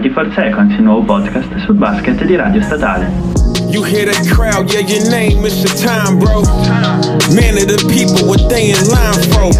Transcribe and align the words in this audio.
24 0.00 0.32
Seconds, 0.32 0.74
il 0.78 0.82
nuovo 0.82 1.02
podcast 1.02 1.54
sul 1.58 1.74
basket 1.74 2.24
di 2.24 2.34
Radio 2.34 2.62
Statale. 2.62 3.06
You 3.68 3.84
hear 3.84 4.06
that 4.06 4.26
crowd, 4.28 4.72
yeah, 4.72 4.80
your 4.80 5.06
name 5.10 5.44
is 5.44 5.62
your 5.62 5.76
time, 5.76 6.16
bro. 6.16 6.40
Man 7.36 7.58
of 7.60 7.68
the 7.68 7.76
people, 7.86 8.26
what 8.26 8.48
they 8.48 8.70
in 8.70 8.80
line 8.88 9.20
for. 9.28 9.52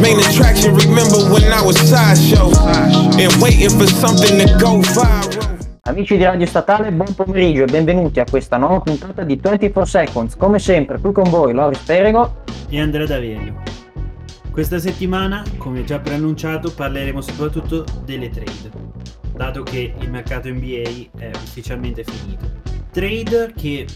Main 0.00 0.18
attraction, 0.18 0.74
remember 0.74 1.30
when 1.30 1.44
I 1.44 1.62
was 1.62 1.78
sideshow. 1.78 2.50
And 3.14 3.30
waiting 3.40 3.70
for 3.70 3.86
something 3.86 4.36
to 4.42 4.58
go 4.58 4.82
viral. 4.82 5.78
Amici 5.82 6.16
di 6.16 6.24
Radio 6.24 6.46
Statale, 6.46 6.90
buon 6.90 7.14
pomeriggio 7.14 7.62
e 7.62 7.66
benvenuti 7.66 8.18
a 8.18 8.24
questa 8.28 8.56
nuova 8.56 8.80
puntata 8.80 9.22
di 9.22 9.36
24 9.36 9.84
Seconds. 9.84 10.34
Come 10.36 10.58
sempre, 10.58 10.98
qui 10.98 11.12
con 11.12 11.30
voi 11.30 11.52
Loris 11.52 11.78
Perego 11.78 12.42
e 12.68 12.80
Andrea 12.80 13.06
Daverio. 13.06 13.62
Questa 14.50 14.80
settimana, 14.80 15.44
come 15.56 15.84
già 15.84 16.00
preannunciato, 16.00 16.72
parleremo 16.72 17.20
soprattutto 17.20 17.84
delle 18.04 18.30
trade, 18.30 18.70
dato 19.34 19.62
che 19.62 19.94
il 19.98 20.10
mercato 20.10 20.48
NBA 20.48 21.18
è 21.18 21.30
ufficialmente 21.34 22.04
finito. 22.04 22.62
Trade 22.90 23.52
che 23.56 23.86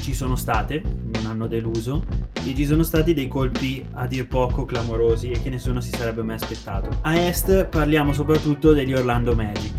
ci 0.00 0.14
sono 0.14 0.36
state, 0.36 0.82
non 1.12 1.26
hanno 1.26 1.46
deluso, 1.46 2.04
e 2.44 2.54
ci 2.54 2.64
sono 2.64 2.82
stati 2.82 3.12
dei 3.12 3.28
colpi 3.28 3.84
a 3.92 4.06
dir 4.06 4.26
poco 4.26 4.64
clamorosi 4.64 5.30
e 5.30 5.42
che 5.42 5.50
nessuno 5.50 5.80
si 5.80 5.90
sarebbe 5.90 6.22
mai 6.22 6.36
aspettato. 6.36 6.88
A 7.02 7.16
est 7.16 7.66
parliamo 7.66 8.12
soprattutto 8.12 8.72
degli 8.72 8.94
Orlando 8.94 9.34
Magic. 9.34 9.74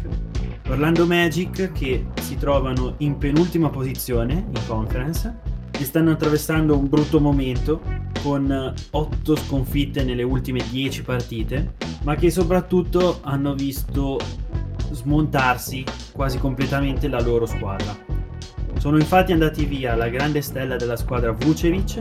Orlando 0.67 1.07
Magic 1.07 1.71
che 1.71 2.05
si 2.21 2.35
trovano 2.35 2.93
in 2.97 3.17
penultima 3.17 3.69
posizione 3.69 4.33
in 4.33 4.61
conference 4.67 5.35
e 5.71 5.83
stanno 5.83 6.11
attraversando 6.11 6.77
un 6.77 6.88
brutto 6.89 7.19
momento 7.19 7.81
con 8.21 8.73
8 8.91 9.35
sconfitte 9.35 10.03
nelle 10.03 10.23
ultime 10.23 10.61
10 10.69 11.02
partite, 11.03 11.73
ma 12.03 12.16
che 12.16 12.29
soprattutto 12.29 13.19
hanno 13.21 13.55
visto 13.55 14.19
smontarsi 14.91 15.84
quasi 16.13 16.38
completamente 16.38 17.07
la 17.07 17.21
loro 17.21 17.45
squadra. 17.45 17.95
Sono 18.77 18.97
infatti 18.97 19.31
andati 19.31 19.66
via 19.66 19.95
la 19.95 20.08
grande 20.08 20.41
stella 20.41 20.75
della 20.75 20.95
squadra 20.95 21.31
Vucevic, 21.31 21.97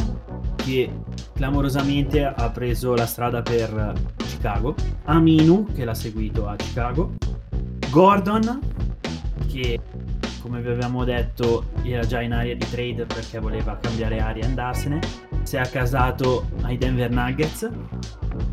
che 0.57 0.91
clamorosamente 1.35 2.25
ha 2.25 2.51
preso 2.51 2.95
la 2.95 3.07
strada 3.07 3.43
per 3.43 3.95
Chicago, 4.17 4.75
Aminu, 5.05 5.67
che 5.75 5.85
l'ha 5.85 5.95
seguito 5.95 6.47
a 6.47 6.55
Chicago, 6.57 7.15
Gordon, 7.91 8.61
che 9.51 9.81
come 10.41 10.61
vi 10.61 10.69
avevamo 10.69 11.05
detto 11.05 11.71
era 11.83 12.07
già 12.07 12.23
in 12.23 12.33
area 12.33 12.55
di 12.55 12.67
trade 12.71 13.07
perché 13.07 13.39
voleva 13.39 13.77
cambiare 13.77 14.21
aria 14.21 14.45
e 14.45 14.47
andarsene, 14.47 15.01
si 15.43 15.57
è 15.57 15.59
accasato 15.59 16.49
ai 16.62 16.79
Denver 16.79 17.11
Nuggets 17.11 17.69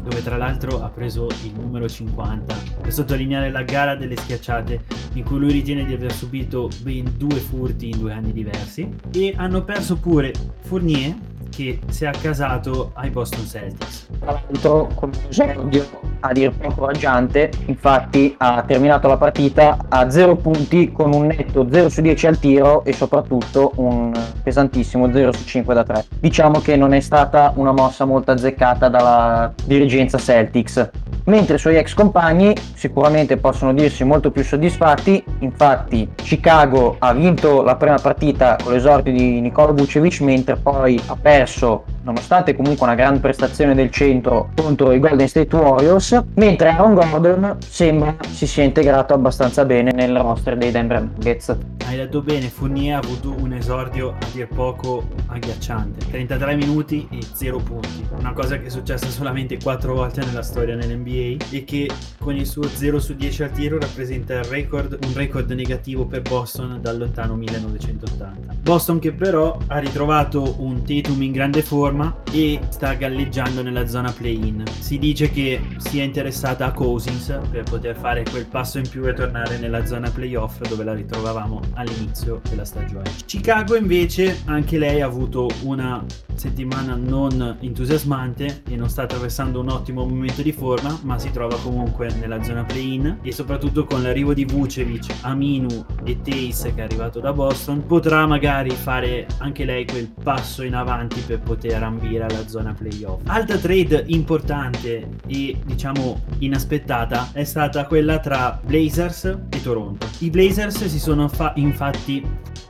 dove 0.03 0.23
tra 0.23 0.37
l'altro 0.37 0.83
ha 0.83 0.89
preso 0.89 1.27
il 1.43 1.53
numero 1.59 1.87
50 1.87 2.55
per 2.81 2.93
sottolineare 2.93 3.51
la 3.51 3.63
gara 3.63 3.95
delle 3.95 4.15
schiacciate 4.15 4.81
in 5.13 5.23
cui 5.23 5.39
lui 5.39 5.51
ritiene 5.51 5.85
di 5.85 5.93
aver 5.93 6.13
subito 6.13 6.69
ben 6.81 7.13
due 7.17 7.37
furti 7.37 7.89
in 7.89 7.99
due 7.99 8.13
anni 8.13 8.31
diversi. 8.31 8.89
E 9.13 9.33
hanno 9.35 9.63
perso 9.63 9.95
pure 9.97 10.33
Fournier 10.61 11.15
che 11.49 11.79
si 11.89 12.03
è 12.03 12.07
accasato 12.07 12.91
ai 12.93 13.09
Boston 13.09 13.45
Celtics. 13.45 14.07
Tra 14.19 14.31
l'altro, 14.31 14.89
come 14.95 15.13
esordio 15.29 15.85
a 16.21 16.31
dir 16.31 16.51
poco 16.51 16.85
raggiante, 16.85 17.51
infatti 17.65 18.33
ha 18.37 18.63
terminato 18.65 19.07
la 19.07 19.17
partita 19.17 19.77
a 19.89 20.09
0 20.09 20.35
punti 20.37 20.91
con 20.91 21.13
un 21.13 21.27
netto 21.27 21.67
0 21.69 21.89
su 21.89 22.01
10 22.01 22.27
al 22.27 22.39
tiro 22.39 22.83
e 22.83 22.93
soprattutto 22.93 23.71
un 23.75 24.11
pesantissimo 24.41 25.11
0 25.11 25.31
su 25.31 25.45
5 25.45 25.73
da 25.73 25.83
3. 25.83 26.05
Diciamo 26.19 26.59
che 26.59 26.75
non 26.75 26.93
è 26.93 26.99
stata 26.99 27.53
una 27.55 27.71
mossa 27.71 28.05
molto 28.05 28.31
azzeccata 28.31 28.89
dalla 28.89 29.53
dirigenza 29.65 30.17
Celtics 30.17 30.89
mentre 31.25 31.55
i 31.55 31.59
suoi 31.59 31.77
ex 31.77 31.93
compagni 31.93 32.55
sicuramente 32.73 33.37
possono 33.37 33.73
dirsi 33.73 34.03
molto 34.03 34.31
più 34.31 34.43
soddisfatti, 34.43 35.23
infatti 35.39 36.09
Chicago 36.15 36.95
ha 36.99 37.13
vinto 37.13 37.61
la 37.61 37.75
prima 37.75 37.97
partita 37.97 38.57
con 38.61 38.73
l'esordio 38.73 39.11
di 39.11 39.39
Nikola 39.41 39.71
Vucevic 39.71 40.21
mentre 40.21 40.55
poi 40.55 41.01
ha 41.07 41.15
perso 41.15 41.85
nonostante 42.05 42.55
comunque 42.55 42.85
una 42.85 42.95
grande 42.95 43.19
prestazione 43.19 43.75
del 43.75 43.91
centro 43.91 44.51
contro 44.55 44.91
i 44.93 44.99
Golden 44.99 45.27
State 45.27 45.55
Warriors, 45.55 46.23
mentre 46.35 46.69
Aaron 46.69 46.93
Gordon 46.93 47.57
sembra 47.59 48.15
si 48.29 48.47
sia 48.47 48.63
integrato 48.63 49.13
abbastanza 49.13 49.65
bene 49.65 49.91
nel 49.91 50.17
roster 50.17 50.55
dei 50.55 50.71
Denver 50.71 51.01
Nuggets. 51.01 51.57
Hai 51.87 51.97
detto 51.97 52.21
bene, 52.21 52.47
Fournier 52.47 52.95
ha 52.95 52.97
avuto 52.99 53.35
un 53.37 53.53
esordio 53.53 54.15
a 54.19 54.25
dir 54.31 54.47
poco 54.47 55.07
agghiacciante, 55.27 56.07
33 56.09 56.55
minuti 56.55 57.07
e 57.11 57.19
0 57.31 57.57
punti, 57.59 58.07
una 58.17 58.33
cosa 58.33 58.57
che 58.57 58.65
è 58.65 58.69
successa 58.69 59.07
solamente 59.07 59.57
4 59.61 59.93
volte 59.93 60.23
nella 60.25 60.41
storia 60.41 60.75
nell'NBA 60.75 61.15
NBA 61.15 61.45
e 61.51 61.63
che 61.63 61.89
con 62.19 62.35
il 62.35 62.45
suo 62.45 62.63
0 62.63 62.99
su 62.99 63.15
10 63.15 63.43
al 63.43 63.51
tiro 63.51 63.79
rappresenta 63.79 64.41
record, 64.49 64.97
un 65.05 65.13
record 65.13 65.51
negativo 65.51 66.05
per 66.05 66.21
Boston 66.21 66.79
dal 66.81 66.97
lontano 66.97 67.35
1980. 67.35 68.55
Boston 68.61 68.99
che 68.99 69.11
però 69.11 69.57
ha 69.67 69.79
ritrovato 69.79 70.55
un 70.59 70.83
Tatum 70.83 71.21
in 71.21 71.31
grande 71.31 71.61
forma 71.61 71.94
arma 71.95 72.24
e 72.35 72.59
sta 72.67 72.93
galleggiando 72.95 73.63
nella 73.63 73.87
zona 73.87 74.11
play-in. 74.11 74.65
Si 74.79 74.97
dice 74.99 75.31
che 75.31 75.61
sia 75.77 76.03
interessata 76.03 76.65
a 76.65 76.73
Cousins 76.73 77.39
per 77.49 77.63
poter 77.63 77.95
fare 77.95 78.25
quel 78.29 78.45
passo 78.45 78.77
in 78.77 78.89
più 78.89 79.07
e 79.07 79.13
tornare 79.13 79.57
nella 79.57 79.85
zona 79.85 80.09
playoff 80.09 80.59
dove 80.67 80.83
la 80.83 80.93
ritrovavamo 80.93 81.61
all'inizio 81.75 82.41
della 82.49 82.65
stagione. 82.65 83.09
Chicago 83.25 83.77
invece 83.77 84.41
anche 84.47 84.77
lei 84.77 84.99
ha 84.99 85.05
avuto 85.05 85.47
una 85.63 86.03
settimana 86.33 86.95
non 86.95 87.57
entusiasmante 87.61 88.63
e 88.67 88.75
non 88.75 88.89
sta 88.89 89.03
attraversando 89.03 89.61
un 89.61 89.69
ottimo 89.69 90.05
momento 90.05 90.41
di 90.41 90.51
forma, 90.51 90.99
ma 91.03 91.17
si 91.17 91.31
trova 91.31 91.55
comunque 91.59 92.13
nella 92.19 92.43
zona 92.43 92.65
play-in 92.65 93.19
e 93.21 93.31
soprattutto 93.31 93.85
con 93.85 94.03
l'arrivo 94.03 94.33
di 94.33 94.43
Vucevic, 94.43 95.19
Aminu 95.21 95.85
e 96.03 96.21
Tace 96.21 96.73
che 96.73 96.81
è 96.81 96.83
arrivato 96.83 97.21
da 97.21 97.31
Boston, 97.31 97.85
potrà 97.85 98.27
magari 98.27 98.71
fare 98.71 99.25
anche 99.37 99.63
lei 99.63 99.85
quel 99.85 100.11
passo 100.21 100.63
in 100.63 100.75
avanti 100.75 101.21
per 101.21 101.39
poter 101.39 101.81
ambire 101.81 102.23
alla 102.25 102.47
zona 102.47 102.73
playoff. 102.73 103.21
Altra 103.25 103.57
trade 103.57 104.03
importante 104.07 105.09
e 105.27 105.57
diciamo 105.65 106.21
inaspettata 106.39 107.29
è 107.31 107.43
stata 107.43 107.85
quella 107.85 108.19
tra 108.19 108.59
Blazers 108.63 109.25
e 109.49 109.61
Toronto. 109.61 110.07
I 110.19 110.29
Blazers 110.29 110.85
si 110.85 110.99
sono 110.99 111.27
fa- 111.27 111.53
infatti 111.55 112.23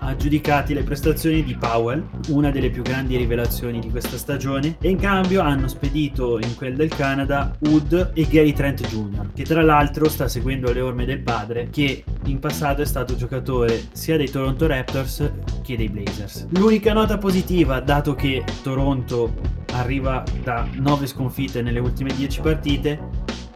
aggiudicati 0.06 0.74
le 0.74 0.84
prestazioni 0.84 1.44
di 1.44 1.56
Powell, 1.56 2.08
una 2.30 2.52
delle 2.52 2.70
più 2.70 2.82
grandi 2.82 3.18
rivelazioni 3.18 3.80
di 3.80 3.90
questa 3.90 4.18
stagione, 4.18 4.78
e 4.80 4.90
in 4.90 4.98
cambio 4.98 5.42
hanno 5.42 5.68
spedito 5.68 6.40
in 6.40 6.56
quel 6.56 6.76
del 6.76 6.90
Canada 6.90 7.56
Wood 7.60 8.12
e 8.14 8.28
Gary 8.28 8.54
Trent 8.54 8.88
Jr., 8.88 9.32
che 9.34 9.44
tra 9.44 9.62
l'altro 9.62 10.08
sta 10.10 10.28
seguendo 10.28 10.72
le 10.72 10.82
orme 10.82 11.06
del 11.06 11.22
padre, 11.22 11.70
che 11.72 12.04
in 12.26 12.40
passato 12.40 12.82
è 12.82 12.86
stato 12.86 13.16
giocatore 13.16 13.88
sia 13.92 14.18
dei 14.18 14.30
Toronto 14.30 14.68
Raptors 14.68 15.32
che 15.64 15.78
dei 15.78 15.90
Blazers. 15.90 16.48
L'unica 16.50 16.94
nota 16.94 17.18
positiva, 17.18 17.80
dato 17.80 18.16
che 18.16 18.44
Toronto 18.64 19.34
arriva 19.74 20.24
da 20.44 20.68
9 20.72 21.08
sconfitte 21.08 21.62
nelle 21.62 21.80
ultime 21.80 22.14
10 22.16 22.42
partite, 22.42 23.00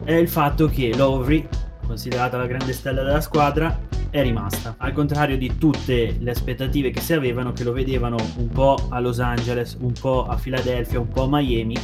è 0.04 0.12
il 0.12 0.28
fatto 0.28 0.66
che 0.66 0.94
Lowry, 0.94 1.46
considerata 1.86 2.36
la 2.36 2.46
grande 2.46 2.72
stella 2.72 3.02
della 3.02 3.20
squadra, 3.20 3.88
è 4.10 4.22
rimasta. 4.22 4.74
Al 4.78 4.92
contrario 4.92 5.36
di 5.38 5.56
tutte 5.56 6.16
le 6.18 6.30
aspettative 6.30 6.90
che 6.90 7.00
si 7.00 7.12
avevano, 7.12 7.52
che 7.52 7.64
lo 7.64 7.72
vedevano 7.72 8.16
un 8.36 8.48
po' 8.48 8.76
a 8.88 9.00
Los 9.00 9.20
Angeles, 9.20 9.76
un 9.80 9.92
po' 9.92 10.26
a 10.26 10.36
Philadelphia, 10.36 11.00
un 11.00 11.08
po' 11.08 11.24
a 11.24 11.28
Miami, 11.30 11.76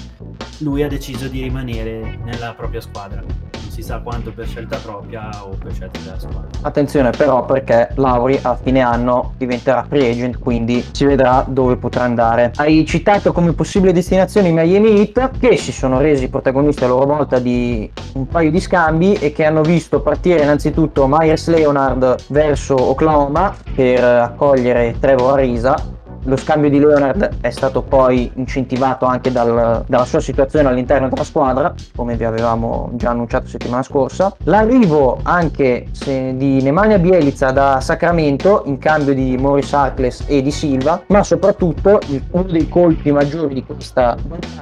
lui 0.58 0.82
ha 0.82 0.88
deciso 0.88 1.28
di 1.28 1.42
rimanere 1.42 2.18
nella 2.24 2.54
propria 2.54 2.80
squadra 2.80 3.55
si 3.76 3.82
sa 3.82 3.98
quanto 3.98 4.32
per 4.32 4.46
scelta 4.46 4.78
propria 4.78 5.28
o 5.42 5.50
per 5.62 5.70
scelta 5.70 5.98
della 6.02 6.18
squadra. 6.18 6.48
Attenzione 6.62 7.10
però 7.10 7.44
perché 7.44 7.90
Lauri 7.96 8.38
a 8.40 8.56
fine 8.56 8.80
anno 8.80 9.34
diventerà 9.36 9.84
free 9.86 10.10
agent, 10.10 10.38
quindi 10.38 10.82
si 10.92 11.04
vedrà 11.04 11.44
dove 11.46 11.76
potrà 11.76 12.04
andare. 12.04 12.52
Hai 12.56 12.86
citato 12.86 13.32
come 13.32 13.52
possibile 13.52 13.92
destinazione 13.92 14.48
i 14.48 14.52
Miami 14.52 14.96
Heat 14.96 15.38
che 15.38 15.58
si 15.58 15.72
sono 15.72 16.00
resi 16.00 16.28
protagonisti 16.28 16.84
a 16.84 16.86
loro 16.86 17.04
volta 17.04 17.38
di 17.38 17.90
un 18.14 18.26
paio 18.26 18.50
di 18.50 18.60
scambi 18.60 19.12
e 19.12 19.32
che 19.32 19.44
hanno 19.44 19.60
visto 19.60 20.00
partire 20.00 20.42
innanzitutto 20.42 21.06
Myers 21.06 21.48
Leonard 21.48 22.16
verso 22.28 22.80
Oklahoma 22.80 23.54
per 23.74 24.02
accogliere 24.02 24.96
Trevor 24.98 25.34
Arisa 25.34 25.95
lo 26.26 26.36
scambio 26.36 26.68
di 26.68 26.78
Leonard 26.78 27.38
è 27.40 27.50
stato 27.50 27.82
poi 27.82 28.30
incentivato 28.34 29.04
anche 29.06 29.30
dal, 29.30 29.84
dalla 29.86 30.04
sua 30.04 30.20
situazione 30.20 30.68
all'interno 30.68 31.08
della 31.08 31.24
squadra, 31.24 31.72
come 31.94 32.16
vi 32.16 32.24
avevamo 32.24 32.90
già 32.94 33.10
annunciato 33.10 33.46
settimana 33.46 33.82
scorsa. 33.82 34.34
L'arrivo 34.44 35.18
anche 35.22 35.86
di 36.04 36.62
Nemanja 36.62 36.98
Bielica 36.98 37.52
da 37.52 37.80
Sacramento 37.80 38.62
in 38.66 38.78
cambio 38.78 39.14
di 39.14 39.36
Morris 39.36 39.72
Harkless 39.72 40.24
e 40.26 40.42
di 40.42 40.50
Silva, 40.50 41.02
ma 41.08 41.22
soprattutto 41.22 42.00
uno 42.30 42.42
dei 42.44 42.68
colpi 42.68 43.12
maggiori 43.12 43.54
di 43.54 43.64
questa 43.64 44.16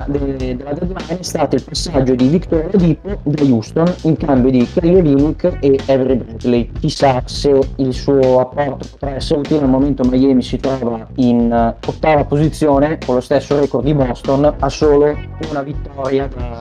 de, 0.06 0.56
della 0.56 0.72
deadline 0.72 1.18
è 1.18 1.22
stato 1.22 1.56
il 1.56 1.64
passaggio 1.64 2.14
di 2.14 2.28
Victor 2.28 2.66
Oladipo 2.66 3.18
da 3.22 3.42
Houston 3.42 3.94
in 4.02 4.16
cambio 4.16 4.50
di 4.50 4.68
Kelly 4.70 4.96
Olynyk 4.96 5.58
e 5.60 5.78
Avery 5.86 6.16
Bradley. 6.16 6.70
Chissà 6.80 7.22
se 7.24 7.58
il 7.76 7.92
suo 7.92 8.40
apporto 8.40 8.86
potrà 8.90 9.14
essere 9.14 9.40
utile 9.40 9.60
al 9.60 9.68
momento 9.68 10.02
Miami 10.04 10.42
si 10.42 10.58
trova 10.58 11.06
in 11.16 11.53
ottava 11.86 12.24
posizione 12.24 12.98
con 13.04 13.16
lo 13.16 13.20
stesso 13.20 13.58
record 13.58 13.84
di 13.84 13.94
Boston 13.94 14.54
a 14.58 14.68
solo 14.68 15.16
una 15.50 15.62
vittoria 15.62 16.26
da, 16.26 16.60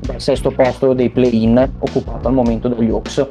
dal 0.00 0.20
sesto 0.20 0.50
posto 0.50 0.92
dei 0.92 1.10
play-in 1.10 1.70
occupato 1.78 2.28
al 2.28 2.34
momento 2.34 2.68
dagli 2.68 2.90
Hawks. 2.90 3.26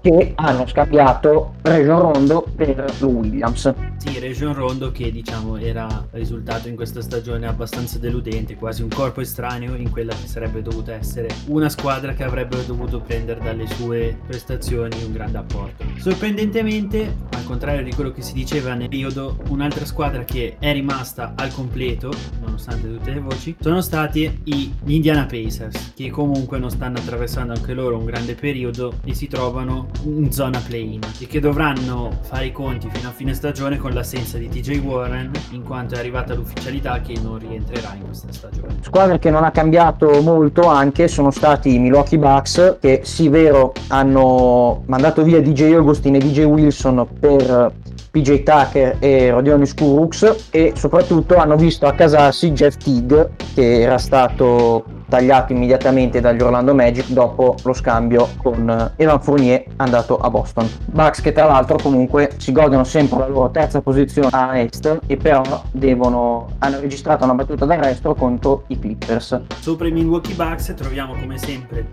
Che 0.00 0.32
hanno 0.36 0.66
scambiato 0.66 1.54
Region 1.62 2.12
Rondo 2.12 2.46
per 2.54 2.92
Williams. 3.00 3.74
Sì, 3.96 4.18
Region 4.18 4.54
Rondo 4.54 4.92
che 4.92 5.10
diciamo 5.10 5.56
era 5.56 6.06
risultato 6.12 6.68
in 6.68 6.76
questa 6.76 7.00
stagione 7.00 7.46
abbastanza 7.46 7.98
deludente, 7.98 8.56
quasi 8.56 8.82
un 8.82 8.88
corpo 8.88 9.20
estraneo 9.20 9.74
in 9.74 9.90
quella 9.90 10.14
che 10.14 10.26
sarebbe 10.26 10.62
dovuta 10.62 10.94
essere 10.94 11.28
una 11.46 11.68
squadra 11.68 12.12
che 12.12 12.24
avrebbero 12.24 12.62
dovuto 12.62 13.00
prendere 13.00 13.40
dalle 13.40 13.66
sue 13.66 14.16
prestazioni 14.26 15.02
un 15.04 15.12
grande 15.12 15.38
apporto. 15.38 15.84
Sorprendentemente, 15.96 17.14
al 17.34 17.44
contrario 17.44 17.82
di 17.82 17.92
quello 17.92 18.12
che 18.12 18.22
si 18.22 18.32
diceva 18.32 18.74
nel 18.74 18.88
periodo, 18.88 19.36
un'altra 19.48 19.84
squadra 19.84 20.22
che 20.24 20.56
è 20.58 20.72
rimasta 20.72 21.32
al 21.36 21.52
completo, 21.52 22.12
nonostante 22.58 22.88
tutte 22.88 23.10
le 23.12 23.20
voci, 23.20 23.56
sono 23.60 23.80
stati 23.80 24.40
gli 24.42 24.72
Indiana 24.86 25.26
Pacers, 25.26 25.92
che 25.94 26.10
comunque 26.10 26.58
non 26.58 26.70
stanno 26.70 26.98
attraversando 26.98 27.52
anche 27.52 27.72
loro 27.72 27.96
un 27.96 28.04
grande 28.04 28.34
periodo 28.34 28.94
e 29.04 29.14
si 29.14 29.28
trovano 29.28 29.88
in 30.04 30.32
zona 30.32 30.60
play-in 30.66 31.00
e 31.20 31.26
che 31.26 31.38
dovranno 31.38 32.18
fare 32.22 32.46
i 32.46 32.52
conti 32.52 32.88
fino 32.92 33.08
a 33.08 33.12
fine 33.12 33.32
stagione 33.32 33.76
con 33.76 33.92
l'assenza 33.92 34.38
di 34.38 34.48
TJ 34.48 34.78
Warren 34.78 35.30
in 35.52 35.62
quanto 35.62 35.94
è 35.94 35.98
arrivata 35.98 36.34
l'ufficialità 36.34 37.00
che 37.00 37.14
non 37.22 37.38
rientrerà 37.38 37.94
in 37.94 38.04
questa 38.06 38.32
stagione. 38.32 38.78
Squadra 38.80 39.18
che 39.18 39.30
non 39.30 39.44
ha 39.44 39.52
cambiato 39.52 40.20
molto 40.20 40.66
anche 40.66 41.06
sono 41.06 41.30
stati 41.30 41.74
i 41.74 41.78
Milwaukee 41.78 42.18
Bucks 42.18 42.78
che 42.80 43.02
sì 43.04 43.28
vero 43.28 43.72
hanno 43.88 44.82
mandato 44.86 45.22
via 45.22 45.40
DJ 45.40 45.74
Augustin 45.74 46.16
e 46.16 46.18
DJ 46.18 46.42
Wilson 46.42 47.06
per 47.20 47.72
PJ 48.10 48.42
Tucker 48.42 48.96
e 48.98 49.30
Rodionis 49.30 49.74
Kuruks 49.74 50.48
e 50.50 50.72
soprattutto 50.76 51.36
hanno 51.36 51.56
visto 51.56 51.86
accasarsi 51.86 52.52
Jeff 52.52 52.76
Teague 52.76 53.30
che 53.54 53.80
era 53.80 53.98
stato 53.98 54.84
tagliato 55.08 55.52
immediatamente 55.52 56.20
dagli 56.20 56.42
Orlando 56.42 56.74
Magic 56.74 57.08
dopo 57.08 57.56
lo 57.62 57.72
scambio 57.72 58.28
con 58.42 58.92
Evan 58.96 59.20
Fournier 59.20 59.64
andato 59.76 60.18
a 60.18 60.28
Boston. 60.30 60.68
Bucks 60.84 61.20
che 61.22 61.32
tra 61.32 61.46
l'altro 61.46 61.78
comunque 61.82 62.30
si 62.36 62.52
godono 62.52 62.84
sempre 62.84 63.18
la 63.18 63.28
loro 63.28 63.50
terza 63.50 63.80
posizione 63.80 64.28
a 64.32 64.58
est 64.58 65.00
e 65.06 65.16
però 65.16 65.42
devono, 65.72 66.48
hanno 66.58 66.80
registrato 66.80 67.24
una 67.24 67.34
battuta 67.34 67.64
d'arresto 67.64 68.14
contro 68.14 68.64
i 68.68 68.78
Clippers. 68.78 69.40
Sopra 69.60 69.88
i 69.88 69.92
Milwaukee 69.92 70.34
Bucks 70.34 70.74
troviamo 70.76 71.14
come 71.14 71.38
sempre 71.38 71.86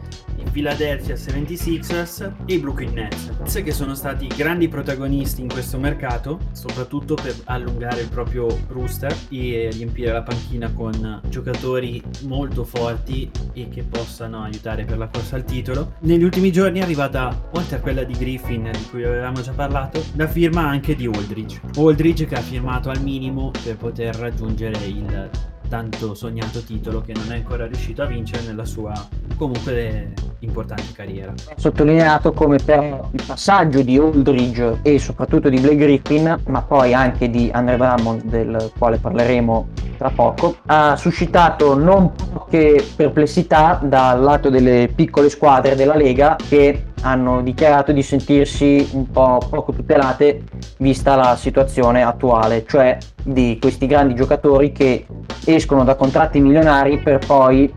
Philadelphia 0.51 1.15
76ers 1.15 2.31
e 2.45 2.53
i 2.53 2.59
Brooklyn 2.59 2.93
Nets 2.93 3.61
che 3.63 3.71
sono 3.71 3.95
stati 3.95 4.27
grandi 4.27 4.67
protagonisti 4.67 5.41
in 5.41 5.47
questo 5.47 5.77
mercato 5.77 6.39
soprattutto 6.51 7.15
per 7.15 7.35
allungare 7.45 8.01
il 8.01 8.09
proprio 8.09 8.47
rooster 8.67 9.15
e 9.29 9.69
riempire 9.71 10.11
la 10.11 10.23
panchina 10.23 10.71
con 10.71 11.21
giocatori 11.29 12.01
molto 12.23 12.63
forti 12.63 13.29
e 13.53 13.69
che 13.69 13.83
possano 13.83 14.43
aiutare 14.43 14.85
per 14.85 14.97
la 14.97 15.07
corsa 15.07 15.35
al 15.35 15.45
titolo. 15.45 15.93
Negli 16.01 16.23
ultimi 16.23 16.51
giorni 16.51 16.79
è 16.79 16.83
arrivata, 16.83 17.49
oltre 17.51 17.77
a 17.77 17.79
quella 17.79 18.03
di 18.03 18.13
Griffin 18.13 18.69
di 18.71 18.85
cui 18.89 19.03
avevamo 19.03 19.41
già 19.41 19.51
parlato, 19.51 20.03
la 20.15 20.27
firma 20.27 20.67
anche 20.67 20.95
di 20.95 21.05
Aldridge. 21.05 21.61
Aldridge 21.77 22.25
che 22.25 22.35
ha 22.35 22.41
firmato 22.41 22.89
al 22.89 23.01
minimo 23.01 23.51
per 23.63 23.77
poter 23.77 24.15
raggiungere 24.15 24.77
il 24.85 25.29
tanto 25.67 26.13
sognato 26.13 26.61
titolo 26.61 27.01
che 27.01 27.13
non 27.13 27.31
è 27.31 27.35
ancora 27.37 27.65
riuscito 27.65 28.03
a 28.03 28.05
vincere 28.05 28.43
nella 28.43 28.65
sua 28.65 28.93
comunque 29.35 30.13
importante 30.39 30.91
carriera. 30.93 31.33
Sottolineato 31.55 32.33
come 32.33 32.57
però 32.57 33.09
il 33.11 33.23
passaggio 33.25 33.81
di 33.81 33.97
Aldridge 33.97 34.79
e 34.81 34.99
soprattutto 34.99 35.49
di 35.49 35.59
Blake 35.59 35.75
Griffin, 35.75 36.39
ma 36.47 36.61
poi 36.61 36.93
anche 36.93 37.29
di 37.29 37.49
Andre 37.53 37.77
Drummond, 37.77 38.23
del 38.23 38.71
quale 38.77 38.97
parleremo 38.97 39.67
tra 39.97 40.09
poco, 40.09 40.57
ha 40.65 40.95
suscitato 40.95 41.77
non 41.77 42.11
poche 42.11 42.85
perplessità 42.95 43.79
dal 43.81 44.21
lato 44.21 44.49
delle 44.49 44.89
piccole 44.93 45.29
squadre 45.29 45.75
della 45.75 45.95
Lega 45.95 46.35
che 46.47 46.87
hanno 47.01 47.41
dichiarato 47.41 47.91
di 47.91 48.01
sentirsi 48.01 48.89
un 48.93 49.09
po' 49.11 49.39
poco 49.47 49.71
tutelate 49.71 50.43
vista 50.77 51.15
la 51.15 51.35
situazione 51.35 52.01
attuale, 52.03 52.65
cioè 52.67 52.97
di 53.23 53.57
questi 53.61 53.85
grandi 53.85 54.15
giocatori 54.15 54.71
che 54.71 55.05
escono 55.45 55.83
da 55.83 55.95
contratti 55.95 56.39
milionari 56.39 56.97
per 56.97 57.19
poi 57.25 57.71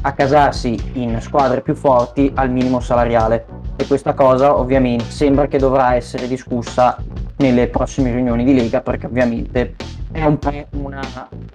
accasarsi 0.00 0.78
in 0.94 1.20
squadre 1.20 1.60
più 1.60 1.74
forti 1.74 2.30
al 2.34 2.50
minimo 2.50 2.80
salariale 2.80 3.46
e 3.76 3.86
questa 3.86 4.14
cosa 4.14 4.58
ovviamente 4.58 5.04
sembra 5.04 5.46
che 5.46 5.58
dovrà 5.58 5.94
essere 5.94 6.26
discussa 6.26 6.96
nelle 7.36 7.68
prossime 7.68 8.12
riunioni 8.12 8.44
di 8.44 8.54
Lega 8.54 8.80
perché 8.80 9.06
ovviamente 9.06 9.74
è 10.12 10.24
un 10.26 10.38
po' 10.38 10.52
una, 10.72 11.00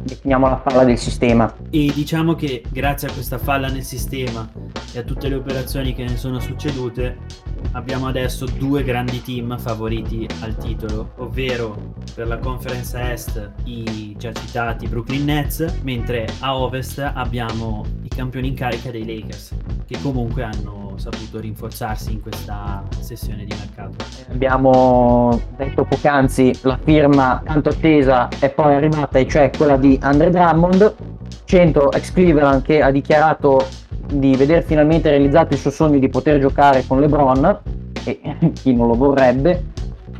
definiamola 0.01 0.57
falla 0.57 0.83
del 0.83 0.97
sistema. 0.97 1.53
E 1.69 1.91
diciamo 1.93 2.33
che 2.33 2.63
grazie 2.69 3.07
a 3.07 3.11
questa 3.11 3.37
falla 3.37 3.67
nel 3.67 3.83
sistema 3.83 4.49
e 4.93 4.99
a 4.99 5.03
tutte 5.03 5.29
le 5.29 5.35
operazioni 5.35 5.93
che 5.93 6.03
ne 6.03 6.17
sono 6.17 6.39
succedute, 6.39 7.19
abbiamo 7.73 8.07
adesso 8.07 8.45
due 8.45 8.83
grandi 8.83 9.21
team 9.21 9.57
favoriti 9.59 10.27
al 10.41 10.57
titolo, 10.57 11.11
ovvero 11.17 11.93
per 12.15 12.27
la 12.27 12.39
conference 12.39 12.99
Est 12.99 13.51
i 13.65 14.15
già 14.17 14.33
citati 14.33 14.87
Brooklyn 14.87 15.25
Nets, 15.25 15.81
mentre 15.83 16.27
a 16.39 16.57
Ovest 16.57 16.99
abbiamo 17.13 17.85
i 18.17 18.19
campioni 18.19 18.47
in 18.47 18.55
carica 18.55 18.89
dei 18.89 19.05
Lakers, 19.05 19.53
che 19.85 19.99
comunque 20.01 20.41
hanno 20.41 20.95
saputo 20.95 21.39
rinforzarsi 21.39 22.13
in 22.13 22.21
questa 22.21 22.83
sessione 22.99 23.45
di 23.45 23.53
mercato. 23.53 24.03
Abbiamo 24.31 25.39
detto 25.55 25.83
poc'anzi 25.83 26.51
la 26.63 26.79
firma 26.83 27.39
tanto 27.45 27.69
attesa 27.69 28.27
è 28.39 28.49
poi 28.49 28.73
arrivata, 28.73 29.19
e 29.19 29.27
cioè 29.27 29.51
quella 29.55 29.77
di 29.77 29.99
Andre 30.01 30.31
Drummond, 30.31 30.95
100 31.43 31.91
ex 31.91 32.11
Cleveland 32.11 32.63
che 32.63 32.81
ha 32.81 32.89
dichiarato 32.89 33.63
di 34.11 34.35
vedere 34.35 34.63
finalmente 34.63 35.09
realizzato 35.09 35.53
il 35.53 35.59
suo 35.59 35.69
sogno 35.69 35.99
di 35.99 36.09
poter 36.09 36.39
giocare 36.39 36.85
con 36.87 36.99
LeBron, 36.99 37.59
e 38.03 38.19
chi 38.53 38.73
non 38.73 38.87
lo 38.87 38.95
vorrebbe. 38.95 39.75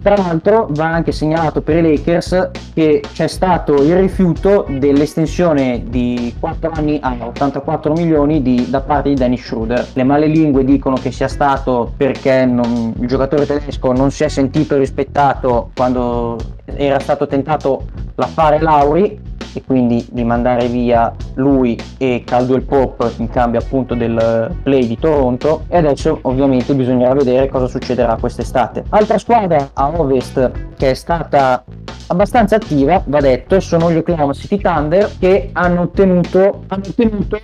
Tra 0.07 0.15
l'altro 0.15 0.69
va 0.69 0.85
anche 0.85 1.11
segnalato 1.11 1.61
per 1.61 1.83
i 1.83 1.97
Lakers 1.97 2.51
che 2.73 3.03
c'è 3.11 3.27
stato 3.27 3.73
il 3.83 3.93
rifiuto 3.97 4.65
dell'estensione 4.69 5.83
di 5.85 6.33
4 6.39 6.71
anni 6.73 6.97
a 7.01 7.13
84 7.19 7.91
milioni 7.91 8.41
di, 8.41 8.69
da 8.69 8.79
parte 8.79 9.09
di 9.09 9.15
Dennis 9.15 9.45
Schroeder. 9.45 9.85
Le 9.91 10.03
male 10.03 10.27
lingue 10.27 10.63
dicono 10.63 10.95
che 10.95 11.11
sia 11.11 11.27
stato 11.27 11.91
perché 11.97 12.45
non, 12.45 12.93
il 12.97 13.05
giocatore 13.05 13.45
tedesco 13.45 13.91
non 13.91 14.09
si 14.09 14.23
è 14.23 14.29
sentito 14.29 14.77
rispettato 14.77 15.71
quando 15.75 16.37
era 16.63 16.99
stato 16.99 17.27
tentato 17.27 17.87
l'affare 18.15 18.61
Lauri 18.61 19.35
e 19.57 19.63
quindi 19.65 20.05
di 20.11 20.23
mandare 20.23 20.67
via 20.67 21.13
lui 21.35 21.77
e 21.97 22.23
Caldwell 22.25 22.63
Pope 22.63 23.13
in 23.17 23.29
cambio 23.29 23.59
appunto 23.59 23.95
del 23.95 24.55
play 24.63 24.85
di 24.85 24.97
Toronto 24.99 25.63
e 25.67 25.77
adesso 25.77 26.19
ovviamente 26.21 26.75
bisognerà 26.75 27.13
vedere 27.13 27.49
cosa 27.49 27.67
succederà 27.67 28.17
quest'estate. 28.19 28.83
Altra 28.89 29.17
squadra 29.17 29.69
a 29.73 29.91
ovest 29.95 30.51
che 30.77 30.91
è 30.91 30.93
stata 30.93 31.63
abbastanza 32.07 32.55
attiva, 32.55 33.01
va 33.05 33.19
detto, 33.19 33.59
sono 33.59 33.91
gli 33.91 33.97
Oklahoma 33.97 34.33
City 34.33 34.57
Thunder 34.59 35.11
che 35.19 35.49
hanno 35.53 35.81
ottenuto, 35.81 36.63
hanno 36.67 36.83
ottenuto 36.87 37.39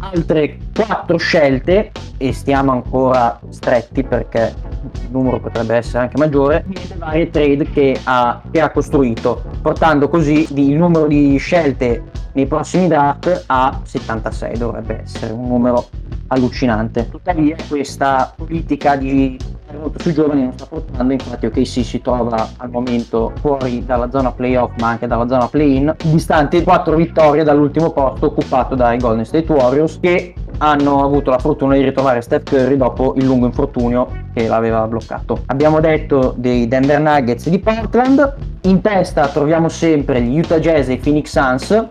altre 0.00 0.58
quattro 0.74 1.16
scelte 1.16 1.90
e 2.16 2.32
stiamo 2.32 2.72
ancora 2.72 3.38
stretti 3.48 4.02
perché 4.02 4.54
il 5.02 5.08
numero 5.10 5.40
potrebbe 5.40 5.76
essere 5.76 6.04
anche 6.04 6.18
maggiore 6.18 6.64
nelle 6.66 6.94
varie 6.96 7.30
trade 7.30 7.70
che 7.70 7.98
ha, 8.04 8.40
che 8.50 8.60
ha 8.60 8.70
costruito 8.70 9.42
portando 9.60 10.08
così 10.08 10.46
il 10.54 10.76
numero 10.76 11.06
di 11.06 11.36
scelte 11.38 12.04
nei 12.32 12.46
prossimi 12.46 12.86
draft 12.86 13.44
a 13.46 13.80
76 13.82 14.58
dovrebbe 14.58 15.00
essere 15.02 15.32
un 15.32 15.48
numero 15.48 15.88
allucinante. 16.28 17.08
Tuttavia 17.08 17.56
questa 17.68 18.32
politica 18.36 18.96
di 18.96 19.36
molto 19.76 20.00
sui 20.00 20.14
giovani 20.14 20.42
non 20.42 20.52
sta 20.52 20.66
portando 20.66 21.12
infatti 21.12 21.46
OKC 21.46 21.84
si 21.84 22.00
trova 22.00 22.48
al 22.56 22.70
momento 22.70 23.32
fuori 23.40 23.84
dalla 23.84 24.10
zona 24.10 24.32
playoff 24.32 24.72
ma 24.78 24.88
anche 24.88 25.06
dalla 25.06 25.28
zona 25.28 25.48
play-in 25.48 25.94
distante 26.04 26.62
4 26.62 26.96
vittorie 26.96 27.44
dall'ultimo 27.44 27.90
posto 27.90 28.26
occupato 28.26 28.74
dai 28.74 28.98
Golden 28.98 29.24
State 29.24 29.52
Warriors 29.52 29.98
che 30.00 30.34
hanno 30.58 31.04
avuto 31.04 31.30
la 31.30 31.38
fortuna 31.38 31.74
di 31.74 31.82
ritrovare 31.82 32.20
Steph 32.20 32.48
Curry 32.48 32.76
dopo 32.76 33.14
il 33.16 33.24
lungo 33.24 33.46
infortunio 33.46 34.26
che 34.34 34.48
l'aveva 34.48 34.86
bloccato. 34.86 35.42
Abbiamo 35.46 35.80
detto 35.80 36.34
dei 36.36 36.66
Denver 36.66 37.00
Nuggets 37.00 37.48
di 37.48 37.58
Portland, 37.58 38.34
in 38.62 38.80
testa 38.80 39.28
troviamo 39.28 39.68
sempre 39.68 40.20
gli 40.20 40.38
Utah 40.38 40.58
Jazz 40.58 40.88
e 40.88 40.94
i 40.94 40.98
Phoenix 40.98 41.30
Suns 41.30 41.86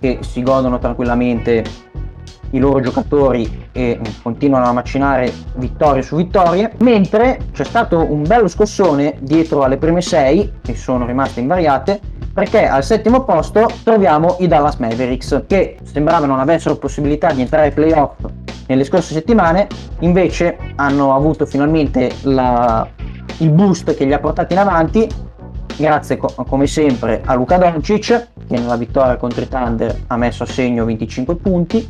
che 0.00 0.18
si 0.20 0.42
godono 0.42 0.78
tranquillamente 0.78 1.64
i 2.50 2.58
loro 2.58 2.80
giocatori 2.80 3.68
e 3.72 4.00
continuano 4.22 4.66
a 4.66 4.72
macinare 4.72 5.32
vittorie 5.56 6.02
su 6.02 6.16
vittorie, 6.16 6.72
mentre 6.78 7.38
c'è 7.52 7.64
stato 7.64 8.10
un 8.10 8.22
bello 8.22 8.48
scossone 8.48 9.16
dietro 9.20 9.62
alle 9.62 9.76
prime 9.76 10.00
sei, 10.00 10.52
che 10.62 10.74
sono 10.74 11.06
rimaste 11.06 11.40
invariate, 11.40 12.00
perché 12.32 12.66
al 12.66 12.84
settimo 12.84 13.24
posto 13.24 13.68
troviamo 13.82 14.36
i 14.40 14.46
Dallas 14.46 14.76
Mavericks, 14.76 15.44
che 15.46 15.78
sembrava 15.82 16.26
non 16.26 16.38
avessero 16.40 16.76
possibilità 16.76 17.32
di 17.32 17.40
entrare 17.40 17.66
ai 17.66 17.72
playoff 17.72 18.16
nelle 18.66 18.84
scorse 18.84 19.12
settimane, 19.12 19.66
invece 20.00 20.56
hanno 20.76 21.14
avuto 21.14 21.44
finalmente 21.44 22.10
la, 22.22 22.88
il 23.38 23.50
boost 23.50 23.94
che 23.94 24.04
li 24.04 24.12
ha 24.12 24.20
portati 24.20 24.52
in 24.52 24.60
avanti, 24.60 25.08
grazie 25.76 26.16
co- 26.16 26.32
come 26.46 26.68
sempre 26.68 27.20
a 27.24 27.34
Luca 27.34 27.58
Doncic, 27.58 28.28
che 28.46 28.58
nella 28.58 28.76
vittoria 28.76 29.16
contro 29.16 29.42
i 29.42 29.48
Thunder 29.48 30.02
ha 30.06 30.16
messo 30.16 30.44
a 30.44 30.46
segno 30.46 30.84
25 30.84 31.34
punti, 31.36 31.88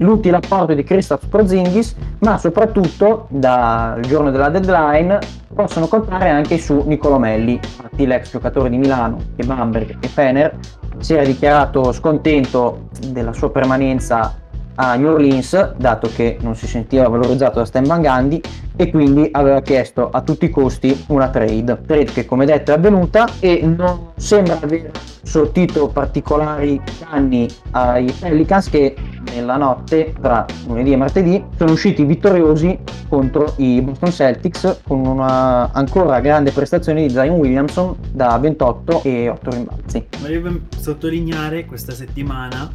l'utile 0.00 0.36
apporto 0.36 0.74
di 0.74 0.82
Christoph 0.82 1.26
Prozingis, 1.28 1.94
ma 2.18 2.38
soprattutto 2.38 3.26
dal 3.30 4.00
giorno 4.00 4.30
della 4.30 4.48
deadline 4.48 5.18
possono 5.54 5.86
contare 5.86 6.28
anche 6.28 6.58
su 6.58 6.82
Nicolo 6.86 7.18
Melli, 7.18 7.54
infatti 7.54 8.06
l'ex 8.06 8.30
giocatore 8.30 8.70
di 8.70 8.76
Milano 8.76 9.18
che 9.36 9.44
Bamberg 9.44 9.96
e 10.00 10.08
Fener 10.08 10.56
si 10.98 11.14
era 11.14 11.24
dichiarato 11.24 11.92
scontento 11.92 12.88
della 13.08 13.32
sua 13.32 13.50
permanenza 13.50 14.34
a 14.76 14.94
New 14.94 15.12
Orleans, 15.12 15.74
dato 15.76 16.08
che 16.14 16.38
non 16.40 16.54
si 16.54 16.66
sentiva 16.66 17.06
valorizzato 17.08 17.58
da 17.58 17.66
Stan 17.66 17.84
Van 17.84 18.00
Gundy 18.00 18.40
e 18.76 18.90
quindi 18.90 19.28
aveva 19.32 19.60
chiesto 19.60 20.08
a 20.08 20.22
tutti 20.22 20.46
i 20.46 20.50
costi 20.50 21.04
una 21.08 21.28
trade. 21.28 21.82
Trade 21.86 22.12
che 22.12 22.24
come 22.24 22.46
detto 22.46 22.70
è 22.70 22.74
avvenuta 22.74 23.28
e 23.40 23.60
non 23.62 24.12
sembra 24.16 24.58
aver 24.60 24.90
sortito 25.22 25.88
particolari 25.88 26.80
danni 26.98 27.46
ai 27.72 28.10
Pelicans 28.18 28.70
che 28.70 28.94
nella 29.34 29.56
notte 29.56 30.14
tra 30.20 30.44
lunedì 30.66 30.92
e 30.92 30.96
martedì 30.96 31.44
sono 31.56 31.72
usciti 31.72 32.04
vittoriosi 32.04 32.78
contro 33.08 33.54
i 33.56 33.80
Boston 33.80 34.10
Celtics 34.10 34.80
con 34.86 35.04
una 35.04 35.72
ancora 35.72 36.20
grande 36.20 36.50
prestazione 36.50 37.06
di 37.06 37.10
Zion 37.10 37.38
Williamson 37.38 37.96
da 38.12 38.38
28 38.38 39.02
e 39.02 39.28
8 39.28 39.50
rimbalzi. 39.50 40.06
Volevo 40.20 40.60
sottolineare 40.78 41.64
questa 41.64 41.92
settimana 41.92 42.70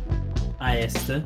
a 0.58 0.76
est 0.76 1.22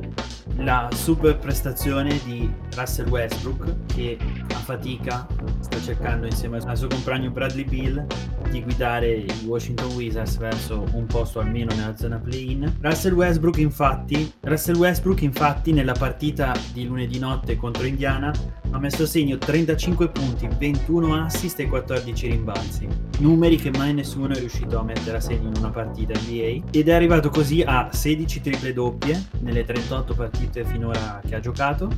la 0.60 0.90
super 0.94 1.38
prestazione 1.38 2.20
di 2.26 2.50
Russell 2.76 3.08
Westbrook 3.08 3.86
che 3.88 4.18
a 4.54 4.58
fatica 4.58 5.26
sta 5.60 5.82
cercando 5.82 6.26
insieme 6.26 6.58
al 6.58 6.78
suo 6.78 6.88
compagno 6.88 7.30
Bradley 7.30 7.64
Bill 7.64 8.06
di 8.50 8.62
guidare 8.62 9.12
i 9.12 9.46
Washington 9.46 9.92
Wizards 9.94 10.38
verso 10.38 10.84
un 10.94 11.06
posto 11.06 11.40
almeno 11.40 11.74
nella 11.76 11.96
zona 11.96 12.18
play-in. 12.18 12.78
Russell 12.82 13.14
Westbrook 13.14 13.58
infatti, 13.58 14.32
Russell 14.42 14.76
Westbrook 14.76 15.22
infatti 15.22 15.72
nella 15.72 15.94
partita 15.94 16.54
di 16.74 16.86
lunedì 16.86 17.20
notte 17.20 17.56
contro 17.56 17.86
Indiana 17.86 18.34
ha 18.72 18.80
messo 18.80 19.04
a 19.04 19.08
segno 19.08 19.38
35 19.38 20.10
punti, 20.10 20.48
21 20.58 21.24
assist 21.26 21.60
e 21.60 21.68
14 21.68 22.28
rimbalzi. 22.28 22.88
Numeri 23.20 23.58
che 23.58 23.72
mai 23.72 23.94
nessuno 23.94 24.34
è 24.34 24.40
riuscito 24.40 24.80
a 24.80 24.84
mettere 24.84 25.18
a 25.18 25.20
segno 25.20 25.50
in 25.50 25.58
una 25.58 25.70
partita 25.70 26.20
NBA 26.20 26.68
ed 26.72 26.88
è 26.88 26.94
arrivato 26.94 27.30
così 27.30 27.62
a 27.62 27.90
16 27.92 28.42
triple 28.42 28.74
doppie 28.74 29.28
nelle 29.42 29.64
38 29.66 30.14
partite 30.14 30.49
finora 30.66 31.22
che 31.26 31.36
ha 31.36 31.40
giocato 31.40 31.90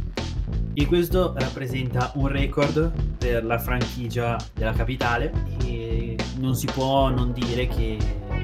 e 0.73 0.85
questo 0.85 1.33
rappresenta 1.37 2.11
un 2.15 2.27
record 2.27 2.91
per 3.17 3.43
la 3.43 3.59
franchigia 3.59 4.37
della 4.53 4.71
capitale 4.71 5.31
e 5.65 6.15
non 6.37 6.55
si 6.55 6.65
può 6.67 7.09
non 7.09 7.33
dire 7.33 7.67
che 7.67 7.97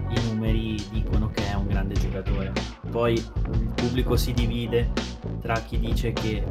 i 0.10 0.28
numeri 0.30 0.76
dicono 0.92 1.30
che 1.30 1.50
è 1.50 1.54
un 1.54 1.68
grande 1.68 1.94
giocatore. 1.96 2.52
Poi 2.90 3.14
il 3.14 3.72
pubblico 3.76 4.16
si 4.16 4.34
divide 4.34 4.92
tra 5.42 5.56
chi 5.62 5.80
dice 5.80 6.14
che 6.14 6.44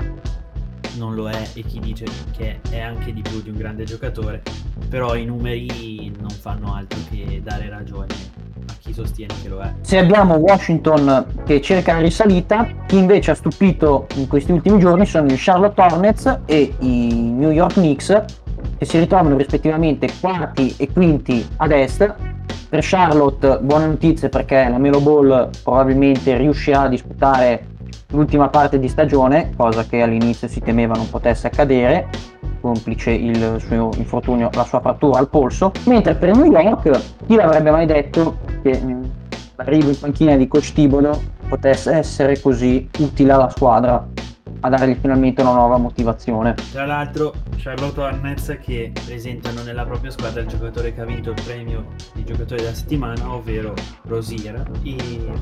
non 0.96 1.14
lo 1.14 1.28
è 1.28 1.50
e 1.54 1.62
chi 1.62 1.78
dice 1.78 2.06
che 2.32 2.60
è 2.70 2.80
anche 2.80 3.12
di 3.12 3.20
più 3.20 3.42
di 3.42 3.50
un 3.50 3.56
grande 3.56 3.84
giocatore, 3.84 4.42
però 4.88 5.14
i 5.14 5.24
numeri 5.24 6.10
non 6.18 6.30
fanno 6.30 6.74
altro 6.74 6.98
che 7.10 7.40
dare 7.42 7.68
ragione 7.68 8.14
chi 8.86 8.92
sostiene 8.92 9.34
che 9.42 9.48
lo 9.48 9.60
è. 9.60 9.72
Se 9.80 9.98
abbiamo 9.98 10.36
Washington 10.36 11.26
che 11.44 11.60
cerca 11.60 11.94
la 11.94 12.00
risalita, 12.00 12.66
chi 12.86 12.96
invece 12.96 13.32
ha 13.32 13.34
stupito 13.34 14.06
in 14.14 14.28
questi 14.28 14.52
ultimi 14.52 14.78
giorni 14.78 15.04
sono 15.04 15.26
i 15.26 15.34
Charlotte 15.36 15.80
Hornets 15.80 16.38
e 16.46 16.72
i 16.78 17.12
New 17.12 17.50
York 17.50 17.74
Knicks 17.74 18.24
che 18.78 18.84
si 18.84 18.98
ritrovano 18.98 19.36
rispettivamente 19.36 20.08
quarti 20.20 20.74
e 20.78 20.90
quinti 20.90 21.46
ad 21.56 21.72
est. 21.72 22.14
Per 22.68 22.80
Charlotte 22.82 23.58
buone 23.60 23.86
notizie 23.86 24.28
perché 24.28 24.68
la 24.68 24.78
Melo 24.78 25.00
Ball 25.00 25.50
probabilmente 25.62 26.36
riuscirà 26.36 26.82
a 26.82 26.88
disputare 26.88 27.74
l'ultima 28.10 28.48
parte 28.48 28.78
di 28.78 28.88
stagione, 28.88 29.52
cosa 29.56 29.84
che 29.84 30.02
all'inizio 30.02 30.48
si 30.48 30.60
temeva 30.60 30.94
non 30.94 31.08
potesse 31.08 31.46
accadere, 31.46 32.08
complice 32.66 33.10
il 33.12 33.56
suo 33.60 33.90
infortunio, 33.96 34.50
la 34.52 34.64
sua 34.64 34.80
frattura 34.80 35.18
al 35.18 35.28
polso, 35.28 35.70
mentre 35.84 36.14
per 36.14 36.34
New 36.36 36.50
York 36.50 37.00
chi 37.26 37.36
l'avrebbe 37.36 37.70
mai 37.70 37.86
detto 37.86 38.38
che 38.62 38.80
mm, 38.82 39.04
l'arrivo 39.56 39.88
in 39.90 39.98
panchina 39.98 40.36
di 40.36 40.48
coach 40.48 40.72
Tibolo 40.72 41.20
potesse 41.48 41.92
essere 41.92 42.40
così 42.40 42.88
utile 42.98 43.32
alla 43.32 43.48
squadra 43.48 44.04
a 44.66 44.68
dargli 44.68 44.96
finalmente 45.00 45.42
una 45.42 45.52
nuova 45.52 45.76
motivazione. 45.76 46.54
Tra 46.72 46.86
l'altro 46.86 47.32
Charlotte 47.56 48.00
Hornets 48.00 48.58
che 48.60 48.92
presentano 49.04 49.62
nella 49.62 49.84
propria 49.84 50.10
squadra 50.10 50.40
il 50.40 50.48
giocatore 50.48 50.92
che 50.92 51.00
ha 51.00 51.04
vinto 51.04 51.30
il 51.30 51.40
premio 51.44 51.86
di 52.14 52.24
giocatore 52.24 52.62
della 52.62 52.74
settimana, 52.74 53.32
ovvero 53.32 53.74
Rosier, 54.08 54.62
e 54.82 54.96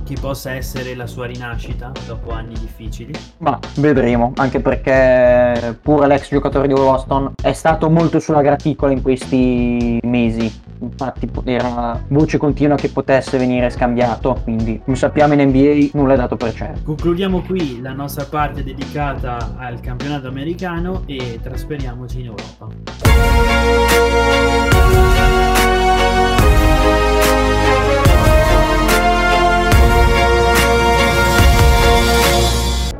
che 0.04 0.16
possa 0.20 0.52
essere 0.52 0.94
la 0.94 1.06
sua 1.06 1.26
rinascita 1.26 1.92
dopo 2.06 2.32
anni 2.32 2.54
difficili. 2.54 3.12
Ma 3.38 3.58
vedremo, 3.76 4.32
anche 4.36 4.60
perché 4.60 5.78
pure 5.80 6.06
l'ex 6.06 6.28
giocatore 6.28 6.68
di 6.68 6.74
Boston 6.74 7.32
è 7.42 7.52
stato 7.52 7.88
molto 7.88 8.20
sulla 8.20 8.42
graticola 8.42 8.92
in 8.92 9.00
questi 9.00 9.98
mesi 10.02 10.62
infatti 10.84 11.28
era 11.44 12.00
voce 12.08 12.38
continua 12.38 12.76
che 12.76 12.88
potesse 12.88 13.38
venire 13.38 13.70
scambiato, 13.70 14.40
quindi 14.44 14.80
come 14.84 14.96
sappiamo 14.96 15.34
in 15.34 15.48
NBA 15.48 15.90
nulla 15.92 16.14
è 16.14 16.16
dato 16.16 16.36
per 16.36 16.54
certo. 16.54 16.80
Concludiamo 16.84 17.42
qui 17.42 17.80
la 17.80 17.92
nostra 17.92 18.24
parte 18.24 18.62
dedicata 18.62 19.54
al 19.56 19.80
campionato 19.80 20.28
americano 20.28 21.02
e 21.06 21.38
trasferiamoci 21.42 22.20
in 22.20 22.26
Europa. 22.26 22.68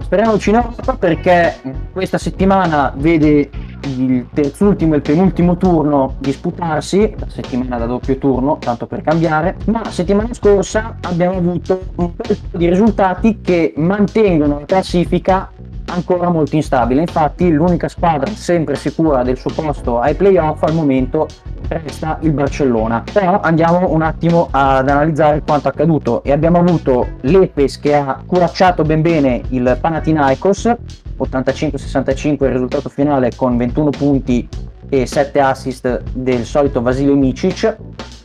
Speriamoci 0.01 0.51
in 0.51 0.57
Europa 0.57 0.97
perché 0.97 1.61
questa 1.93 2.19
settimana 2.19 2.93
vede 2.97 3.51
il 3.85 4.27
terzultimo 4.33 4.95
e 4.95 4.97
il 4.97 5.03
penultimo 5.03 5.57
turno 5.57 6.15
disputarsi, 6.19 7.15
la 7.19 7.27
settimana 7.29 7.79
da 7.79 7.87
doppio 7.87 8.17
turno, 8.19 8.59
tanto 8.59 8.87
per 8.87 9.03
cambiare, 9.03 9.57
ma 9.67 9.83
settimana 9.91 10.33
scorsa 10.33 10.97
abbiamo 11.03 11.37
avuto 11.37 11.81
un 11.97 12.15
po' 12.15 12.25
di 12.53 12.69
risultati 12.69 13.41
che 13.41 13.75
mantengono 13.77 14.61
la 14.61 14.67
classifica 14.67 15.51
ancora 15.87 16.31
molto 16.31 16.57
instabile. 16.57 17.01
Infatti, 17.01 17.51
l'unica 17.51 17.89
squadra 17.89 18.31
sempre 18.33 18.75
sicura 18.75 19.23
del 19.23 19.37
suo 19.37 19.51
posto 19.51 20.01
ai 20.01 20.15
playoff 20.15 20.63
al 20.63 20.75
momento 20.75 21.27
resta 21.69 22.19
il 22.23 22.33
Barcellona. 22.33 23.05
Però 23.13 23.41
andiamo 23.41 23.91
un 23.93 24.03
attimo 24.03 24.49
ad 24.51 24.89
analizzare 24.89 25.43
quanto 25.45 25.69
accaduto 25.69 26.23
e 26.23 26.33
abbiamo 26.33 26.59
avuto 26.59 27.17
l'Epes 27.23 27.79
che 27.79 27.95
ha 27.95 28.23
curacciato 28.25 28.83
ben 28.83 29.03
bene 29.03 29.43
il 29.49 29.77
Panathinaikos 29.81 30.75
85-65 31.19 32.45
il 32.45 32.51
risultato 32.51 32.89
finale 32.89 33.31
con 33.37 33.57
21 33.57 33.91
punti 33.91 34.49
e 34.89 35.07
7 35.07 35.41
assist 35.41 36.03
del 36.13 36.45
solito 36.45 36.83
Vasilio 36.83 37.15
Micic 37.15 37.77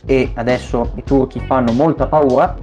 e 0.04 0.32
adesso 0.34 0.92
i 0.96 1.02
turchi 1.04 1.40
fanno 1.40 1.72
molta 1.72 2.06
paura. 2.06 2.56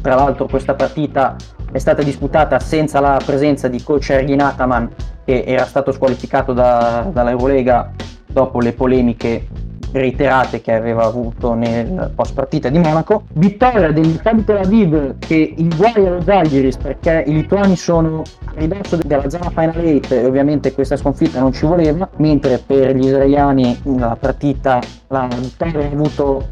Tra 0.00 0.16
l'altro 0.16 0.46
questa 0.46 0.74
partita 0.74 1.36
è 1.72 1.78
stata 1.78 2.02
disputata 2.02 2.60
senza 2.60 3.00
la 3.00 3.20
presenza 3.24 3.66
di 3.66 3.82
coach 3.82 4.10
Ergin 4.10 4.42
Ataman 4.42 4.90
che 5.24 5.42
era 5.46 5.64
stato 5.64 5.90
squalificato 5.90 6.52
da, 6.52 7.08
dall'Eurolega 7.10 7.90
dopo 8.26 8.60
le 8.60 8.72
polemiche 8.72 9.46
reiterate 9.92 10.60
che 10.60 10.72
aveva 10.72 11.04
avuto 11.04 11.54
nel 11.54 12.10
post 12.14 12.34
partita 12.34 12.68
di 12.68 12.78
Monaco. 12.78 13.24
Vittoria 13.34 13.92
del 13.92 14.08
Maccabi 14.08 14.44
Tel 14.44 14.56
Aviv 14.56 15.18
che 15.18 15.54
inguaglia 15.56 16.10
lo 16.10 16.22
Zalgiris 16.22 16.76
perché 16.76 17.24
i 17.26 17.32
lituani 17.32 17.76
sono 17.76 18.22
a 18.44 18.52
ridosso 18.54 18.96
della 18.96 19.28
zona 19.28 19.50
Final 19.50 19.96
8 19.96 20.14
e 20.14 20.24
ovviamente 20.24 20.72
questa 20.72 20.96
sconfitta 20.96 21.40
non 21.40 21.52
ci 21.52 21.66
voleva, 21.66 22.08
mentre 22.16 22.58
per 22.58 22.96
gli 22.96 23.06
israeliani 23.06 23.78
la 23.96 24.16
partita, 24.18 24.80
la 25.08 25.28
vittoria 25.28 25.80
ha 25.80 25.90
avuto 25.90 26.48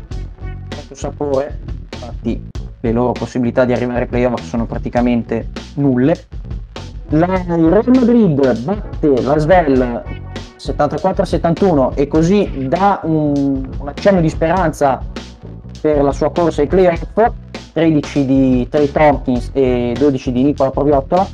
molto 0.75 0.95
sapore, 0.95 1.59
infatti 1.93 2.50
le 2.81 2.93
loro 2.93 3.13
possibilità 3.13 3.65
di 3.65 3.73
arrivare 3.73 4.01
ai 4.01 4.07
playoff 4.07 4.43
sono 4.43 4.67
praticamente 4.67 5.49
nulle. 5.75 6.17
La, 7.11 7.27
il 7.27 7.69
Real 7.69 7.85
Madrid 7.89 8.63
batte 8.63 9.23
la 9.23 9.39
Svel 9.39 10.03
74-71 10.59 11.95
e 11.95 12.07
così 12.07 12.67
dà 12.69 13.01
un, 13.03 13.69
un, 13.79 13.89
accenno 13.89 14.21
di 14.21 14.29
speranza 14.29 15.03
per 15.81 16.03
la 16.03 16.13
sua 16.13 16.31
corsa 16.31 16.61
ai 16.61 16.69
playoff 16.69 17.03
13 17.73 18.27
di 18.27 18.69
Trey 18.69 18.91
Tompkins 18.91 19.51
e 19.53 19.95
12 19.99 20.33
di 20.33 20.43
Nicola 20.43 20.71
Proviottola 20.71 21.27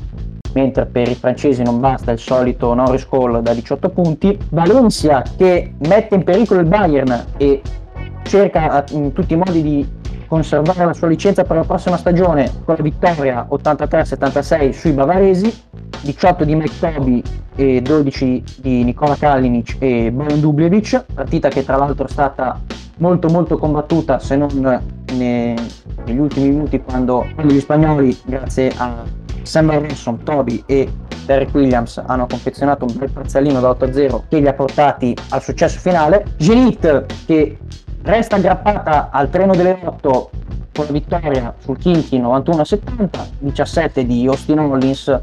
mentre 0.53 0.87
per 0.87 1.09
i 1.09 1.15
francesi 1.15 1.63
non 1.63 1.81
basta 1.81 2.13
il 2.13 2.19
solito 2.19 2.73
Norris 2.73 3.07
Call 3.07 3.41
da 3.41 3.53
18 3.53 3.89
punti 3.91 4.39
Valencia 4.51 5.23
che 5.37 5.75
mette 5.87 6.15
in 6.15 6.25
pericolo 6.25 6.61
il 6.61 6.67
Bayern 6.67 7.27
e 7.37 7.61
cerca 8.23 8.85
in 8.93 9.13
tutti 9.13 9.35
i 9.35 9.37
modi 9.37 9.63
di 9.63 9.87
conservare 10.27 10.85
la 10.85 10.93
sua 10.93 11.09
licenza 11.09 11.45
per 11.45 11.57
la 11.57 11.65
prossima 11.65 11.97
stagione 11.97 12.51
con 12.65 12.75
la 12.77 12.83
vittoria 12.83 13.47
83-76 13.51 14.71
sui 14.71 14.93
bavaresi, 14.93 15.53
18 16.03 16.45
di 16.45 16.55
Mike 16.55 16.79
Toby 16.79 17.23
e 17.55 17.81
12 17.81 18.45
di 18.61 18.85
Nikola 18.85 19.17
Kalinic 19.17 19.77
e 19.79 20.11
Bojan 20.13 20.41
Dubljevic, 20.41 21.05
partita 21.15 21.49
che 21.49 21.65
tra 21.65 21.77
l'altro 21.77 22.07
è 22.07 22.11
stata 22.11 22.61
molto 22.99 23.29
molto 23.29 23.59
combattuta 23.59 24.19
se 24.19 24.37
non 24.37 24.49
ne, 25.13 25.55
negli 26.05 26.19
ultimi 26.19 26.51
minuti 26.51 26.81
quando, 26.81 27.27
quando 27.35 27.53
gli 27.53 27.61
spagnoli 27.61 28.19
grazie 28.25 28.73
a 28.77 29.03
Sam 29.43 29.71
Robinson, 29.71 30.23
Toby 30.23 30.63
e 30.67 30.91
Derek 31.25 31.55
Williams 31.55 32.03
hanno 32.05 32.27
confezionato 32.27 32.85
un 32.85 32.95
bel 32.97 33.11
parzialino 33.11 33.61
da 33.61 33.71
8-0 33.71 34.23
che 34.29 34.39
li 34.39 34.49
ha 34.49 34.53
portati 34.53 35.15
al 35.31 35.43
successo 35.43 35.79
finale. 35.79 36.25
Zenith 36.39 37.07
che 37.27 37.59
resta 38.07 38.37
aggrappata 38.37 39.11
al 39.11 39.29
treno 39.31 39.55
delle 39.55 39.79
8 39.83 40.31
con 40.73 40.85
la 40.85 40.93
vittoria 40.93 41.55
sul 41.59 41.77
Kinky 41.77 42.21
91-70, 42.21 43.09
17 43.39 44.07
di 44.07 44.27
Austin 44.27 44.61
Hollins 44.61 45.21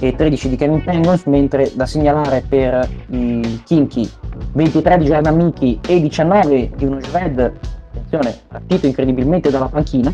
e 0.00 0.14
13 0.14 0.48
di 0.50 0.56
Kevin 0.56 0.84
Penguins, 0.84 1.24
mentre 1.24 1.72
da 1.74 1.86
segnalare 1.86 2.44
per 2.46 2.86
i 3.08 3.62
Kinky 3.64 4.08
23 4.52 4.98
di 4.98 5.04
Jordan 5.06 5.36
Mickey 5.36 5.80
e 5.86 6.00
19 6.00 6.72
di 6.76 6.84
uno 6.84 7.00
Shred, 7.00 7.52
attenzione, 7.94 8.36
partito 8.48 8.86
incredibilmente 8.86 9.50
dalla 9.50 9.68
panchina. 9.68 10.12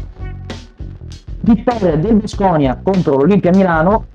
Vittoria 1.41 1.97
del 1.97 2.15
Bisconia 2.15 2.79
contro 2.81 3.17
l'Olimpia 3.17 3.51
Milano, 3.51 4.07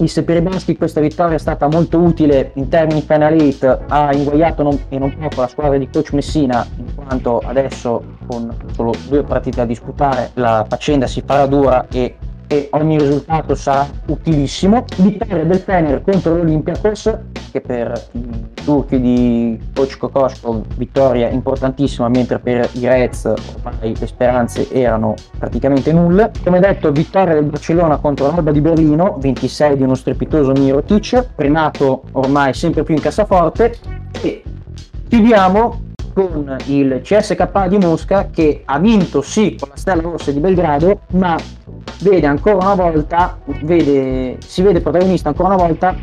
il 0.00 0.08
Sepiribaschi 0.08 0.76
questa 0.76 1.00
vittoria 1.00 1.36
è 1.36 1.38
stata 1.38 1.68
molto 1.68 1.98
utile 1.98 2.52
in 2.54 2.68
termini 2.68 3.02
final 3.02 3.38
8, 3.38 3.84
ha 3.88 4.12
inguagliato 4.14 4.80
e 4.88 4.98
non 4.98 5.14
poco 5.16 5.42
la 5.42 5.46
squadra 5.46 5.76
di 5.76 5.88
coach 5.90 6.12
Messina, 6.12 6.66
in 6.76 6.94
quanto 6.94 7.38
adesso 7.38 8.02
con 8.26 8.54
solo 8.72 8.92
due 9.08 9.22
partite 9.22 9.58
da 9.58 9.66
disputare 9.66 10.30
la 10.34 10.64
faccenda 10.68 11.06
si 11.06 11.22
farà 11.24 11.46
dura 11.46 11.86
e 11.88 12.16
e 12.52 12.68
ogni 12.72 12.98
risultato 12.98 13.54
sarà 13.54 13.86
utilissimo. 14.06 14.84
Vittoria 14.96 15.44
del 15.44 15.58
Fener 15.58 16.02
contro 16.02 16.34
l'Olympiakos, 16.34 17.16
che 17.52 17.60
per 17.60 18.08
i 18.12 18.28
turchi 18.64 19.00
di 19.00 19.60
coach 19.72 19.96
Kokoschko 19.96 20.64
vittoria 20.76 21.28
importantissima, 21.28 22.08
mentre 22.08 22.40
per 22.40 22.68
i 22.72 22.88
Reds 22.88 23.32
ormai 23.62 23.94
le 23.96 24.06
speranze 24.06 24.68
erano 24.72 25.14
praticamente 25.38 25.92
nulle. 25.92 26.32
Come 26.42 26.58
detto, 26.58 26.90
vittoria 26.90 27.34
del 27.34 27.44
Barcellona 27.44 27.98
contro 27.98 28.26
l'Alba 28.26 28.50
di 28.50 28.60
Berlino, 28.60 29.16
26 29.20 29.76
di 29.76 29.82
uno 29.84 29.94
strepitoso 29.94 30.50
Mirotic, 30.50 31.28
prenato 31.36 32.02
ormai 32.12 32.52
sempre 32.52 32.82
più 32.82 32.96
in 32.96 33.00
cassaforte 33.00 33.76
e 34.22 34.42
chiudiamo 35.06 35.88
con 36.12 36.56
il 36.66 37.00
CSK 37.02 37.66
di 37.68 37.78
Mosca 37.78 38.28
che 38.30 38.62
ha 38.64 38.78
vinto 38.80 39.22
sì 39.22 39.56
con 39.58 39.68
la 39.68 39.76
Stella 39.76 40.02
Rossa 40.02 40.32
di 40.32 40.40
Belgrado, 40.40 41.02
ma 41.12 41.36
vede 42.00 42.26
ancora 42.26 42.56
una 42.56 42.74
volta, 42.74 43.38
vede, 43.62 44.38
si 44.44 44.62
vede 44.62 44.80
protagonista 44.80 45.28
ancora 45.28 45.54
una 45.54 45.62
volta 45.62 45.96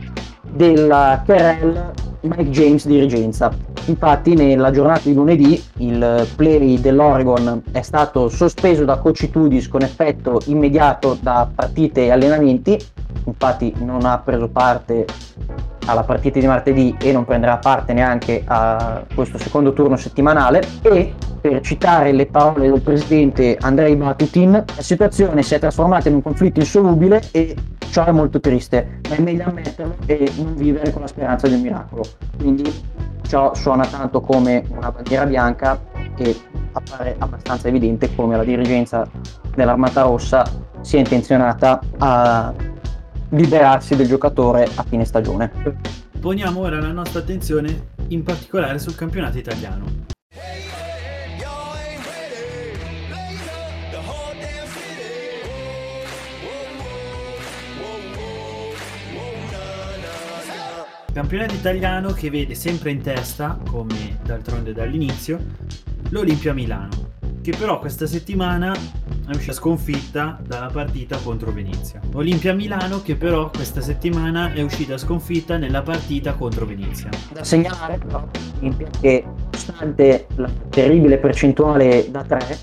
della 0.50 1.22
Kerrell 1.26 1.92
Mike 2.22 2.50
James 2.50 2.86
dirigenza. 2.86 3.52
Infatti 3.86 4.36
nella 4.36 4.72
giornata 4.72 5.02
di 5.04 5.14
lunedì 5.14 5.62
il 5.78 6.28
play 6.36 6.80
dell'Oregon 6.80 7.64
è 7.72 7.82
stato 7.82 8.28
sospeso 8.28 8.84
da 8.84 8.98
coach 8.98 9.30
Tudis 9.30 9.70
con 9.70 9.82
effetto 9.82 10.42
immediato 10.46 11.18
da 11.22 11.50
partite 11.54 12.06
e 12.06 12.12
allenamenti, 12.12 12.78
infatti 13.26 13.74
non 13.80 14.04
ha 14.06 14.18
preso 14.20 14.50
parte 14.50 15.06
alla 15.88 16.04
partita 16.04 16.40
di 16.40 16.48
martedì 16.48 16.96
e 17.00 17.12
non 17.12 17.26
prenderà 17.26 17.58
parte 17.58 17.94
neanche 17.94 18.44
a 18.46 19.04
questo 19.14 19.38
secondo 19.38 19.74
turno 19.74 19.96
settimanale 19.96 20.62
e 20.82 21.14
per 21.40 21.62
citare 21.62 22.12
le 22.12 22.26
parole 22.26 22.70
del 22.70 22.82
presidente 22.82 23.58
Andrei 23.60 23.96
Batutin, 23.96 24.52
la 24.52 24.82
situazione 24.82 25.44
si 25.44 25.56
è 25.56 25.60
trasformata 25.60 26.10
in 26.10 26.16
un 26.16 26.22
conflitto 26.22 26.60
insolubile 26.60 27.22
e 27.32 27.56
ciò 27.90 28.06
è 28.06 28.12
molto 28.12 28.40
triste, 28.40 29.00
ma 29.10 29.16
è 29.16 29.22
meglio 29.22 29.46
ammetterlo 29.46 29.96
e 30.06 30.32
non 30.38 30.56
vivere 30.56 30.92
con 30.92 31.02
la 31.02 31.08
speranza 31.08 31.48
del 31.48 31.60
miracolo. 31.60 32.04
Quindi 32.38 32.72
ciò 33.22 33.54
suona 33.54 33.86
tanto 33.86 34.22
come 34.22 34.64
una 34.70 34.92
bandiera 34.92 35.26
bianca 35.26 35.80
e 36.18 36.36
appare 36.74 37.16
abbastanza 37.18 37.68
evidente 37.68 38.14
come 38.14 38.36
la 38.36 38.44
dirigenza 38.44 39.08
dell'Armata 39.56 40.02
Rossa 40.02 40.44
sia 40.82 41.00
intenzionata 41.00 41.80
a 41.98 42.54
liberarsi 43.30 43.96
del 43.96 44.08
giocatore 44.08 44.68
a 44.76 44.84
fine 44.84 45.06
stagione. 45.06 45.52
Poniamo 46.20 46.60
ora 46.62 46.80
la 46.80 46.92
nostra 46.92 47.20
attenzione 47.20 47.90
in 48.08 48.24
particolare 48.24 48.80
sul 48.80 48.96
campionato 48.96 49.38
italiano. 49.38 50.06
Campionato 61.14 61.56
italiano 61.56 62.12
che 62.12 62.30
vede 62.30 62.54
sempre 62.54 62.92
in 62.92 63.02
testa, 63.02 63.58
come 63.68 64.20
d'altronde 64.24 64.72
dall'inizio, 64.72 65.40
l'Olimpia 66.10 66.54
Milano, 66.54 67.07
che 67.50 67.56
però 67.56 67.80
questa 67.80 68.06
settimana 68.08 68.74
è 68.74 69.34
uscita 69.34 69.54
sconfitta 69.54 70.38
dalla 70.46 70.68
partita 70.68 71.18
contro 71.24 71.54
Venezia. 71.54 72.02
Olimpia 72.12 72.54
Milano 72.54 73.02
che 73.02 73.16
però 73.16 73.50
questa 73.50 73.80
settimana 73.80 74.52
è 74.52 74.62
uscita 74.62 74.98
sconfitta 74.98 75.56
nella 75.56 75.82
partita 75.82 76.34
contro 76.34 76.66
Venezia. 76.66 77.08
Da 77.32 77.46
segnalare 77.46 78.00
però 78.00 78.28
che 79.00 79.24
nonostante 79.26 80.28
la 80.36 80.50
terribile 80.70 81.20
percentuale 81.20 82.12
da 82.12 82.24
3 82.24 82.58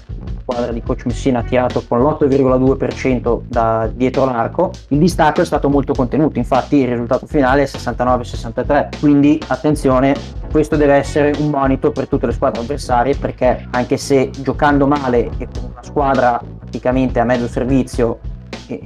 squadra 0.44 0.72
di 0.72 0.82
coach 0.82 1.06
Messina 1.06 1.38
ha 1.38 1.42
tirato 1.42 1.82
con 1.88 2.00
l'8,2% 2.00 3.40
da 3.48 3.90
dietro 3.92 4.26
l'arco, 4.26 4.70
il 4.88 4.98
distacco 4.98 5.40
è 5.40 5.44
stato 5.44 5.70
molto 5.70 5.94
contenuto, 5.94 6.38
infatti 6.38 6.76
il 6.76 6.88
risultato 6.88 7.26
finale 7.26 7.62
è 7.62 7.64
69-63, 7.64 9.00
quindi 9.00 9.40
attenzione, 9.46 10.14
questo 10.50 10.76
deve 10.76 10.94
essere 10.94 11.32
un 11.38 11.48
monito 11.48 11.90
per 11.92 12.08
tutte 12.08 12.26
le 12.26 12.32
squadre 12.32 12.60
avversarie 12.60 13.16
perché 13.16 13.66
anche 13.70 13.96
se 13.96 14.30
giocando 14.38 14.86
male 14.86 15.30
e 15.38 15.48
con 15.52 15.70
una 15.70 15.82
squadra 15.82 16.40
praticamente 16.60 17.18
a 17.20 17.24
mezzo 17.24 17.48
servizio 17.48 18.18
e, 18.66 18.80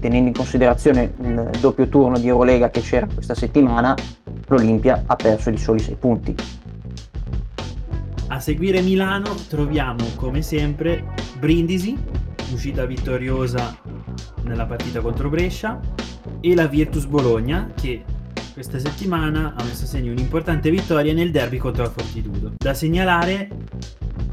tenendo 0.00 0.28
in 0.28 0.34
considerazione 0.34 1.12
il 1.20 1.50
doppio 1.60 1.86
turno 1.88 2.18
di 2.18 2.28
Eurolega 2.28 2.70
che 2.70 2.80
c'era 2.80 3.06
questa 3.12 3.34
settimana, 3.34 3.94
l'Olimpia 4.46 5.04
ha 5.06 5.16
perso 5.16 5.50
di 5.50 5.58
soli 5.58 5.78
6 5.78 5.94
punti. 5.96 6.34
A 8.34 8.40
seguire 8.40 8.80
Milano 8.80 9.32
troviamo 9.48 10.04
come 10.16 10.42
sempre 10.42 11.04
Brindisi, 11.38 11.96
uscita 12.52 12.84
vittoriosa 12.84 13.78
nella 14.42 14.66
partita 14.66 15.00
contro 15.00 15.28
Brescia, 15.28 15.80
e 16.40 16.52
la 16.56 16.66
Virtus 16.66 17.04
Bologna 17.04 17.70
che 17.80 18.02
questa 18.52 18.80
settimana 18.80 19.54
ha 19.56 19.62
messo 19.62 19.84
a 19.84 19.86
segno 19.86 20.10
un'importante 20.10 20.68
vittoria 20.68 21.12
nel 21.12 21.30
derby 21.30 21.58
contro 21.58 21.84
la 21.84 21.90
Fortitudo. 21.90 22.54
Da 22.56 22.74
segnalare 22.74 23.48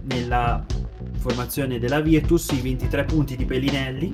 nella 0.05 0.65
formazione 1.21 1.77
della 1.77 2.01
Virtus 2.01 2.49
i 2.49 2.61
23 2.61 3.05
punti 3.05 3.35
di 3.35 3.45
Pellinelli 3.45 4.11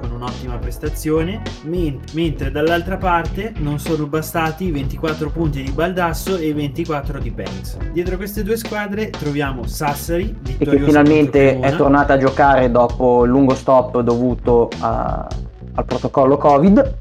con 0.00 0.10
un'ottima 0.10 0.58
prestazione, 0.58 1.40
mentre 1.62 2.50
dall'altra 2.50 2.96
parte 2.96 3.52
non 3.58 3.78
sono 3.78 4.06
bastati 4.06 4.64
i 4.64 4.70
24 4.72 5.30
punti 5.30 5.62
di 5.62 5.70
Baldasso 5.70 6.36
e 6.36 6.48
i 6.48 6.52
24 6.52 7.20
di 7.20 7.30
Banks. 7.30 7.76
Dietro 7.92 8.16
queste 8.16 8.42
due 8.42 8.56
squadre 8.56 9.10
troviamo 9.10 9.66
Sassari, 9.66 10.36
che 10.58 10.78
finalmente 10.80 11.60
è 11.60 11.76
tornata 11.76 12.14
a 12.14 12.18
giocare 12.18 12.70
dopo 12.70 13.24
il 13.24 13.30
lungo 13.30 13.54
stop 13.54 14.00
dovuto 14.00 14.68
a, 14.80 15.28
al 15.74 15.84
protocollo 15.84 16.36
Covid. 16.36 16.96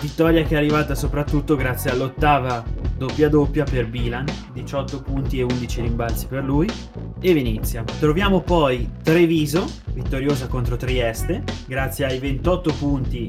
Vittoria 0.00 0.42
che 0.44 0.54
è 0.54 0.56
arrivata 0.56 0.94
soprattutto 0.94 1.56
grazie 1.56 1.90
all'ottava 1.90 2.62
doppia 2.96 3.28
doppia 3.28 3.64
per 3.64 3.88
Bilan, 3.88 4.24
18 4.52 5.02
punti 5.02 5.38
e 5.38 5.42
11 5.42 5.80
rimbalzi 5.82 6.26
per 6.26 6.42
lui, 6.44 6.70
e 7.20 7.34
Venezia. 7.34 7.84
Troviamo 7.98 8.40
poi 8.40 8.88
Treviso, 9.02 9.64
vittoriosa 9.92 10.46
contro 10.46 10.76
Trieste, 10.76 11.42
grazie 11.66 12.04
ai 12.06 12.18
28 12.18 12.72
punti 12.78 13.28